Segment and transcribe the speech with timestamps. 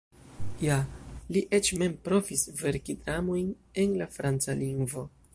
[0.67, 0.75] Ja,
[1.35, 3.53] li eĉ mem provis verki dramojn
[3.83, 5.05] en la franca lingvo.